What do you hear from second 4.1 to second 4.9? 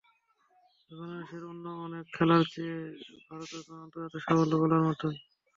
সাফল্য বলার